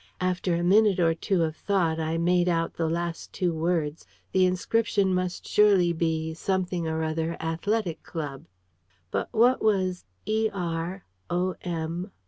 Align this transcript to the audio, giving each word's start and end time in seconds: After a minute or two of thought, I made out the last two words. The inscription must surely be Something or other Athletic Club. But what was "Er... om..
After 0.19 0.55
a 0.55 0.63
minute 0.63 0.99
or 0.99 1.13
two 1.13 1.43
of 1.43 1.55
thought, 1.55 1.99
I 1.99 2.17
made 2.17 2.49
out 2.49 2.73
the 2.73 2.89
last 2.89 3.31
two 3.33 3.53
words. 3.53 4.07
The 4.31 4.47
inscription 4.47 5.13
must 5.13 5.47
surely 5.47 5.93
be 5.93 6.33
Something 6.33 6.87
or 6.87 7.03
other 7.03 7.37
Athletic 7.39 8.01
Club. 8.01 8.47
But 9.11 9.29
what 9.31 9.61
was 9.61 10.05
"Er... 10.27 11.03
om.. 11.29 12.11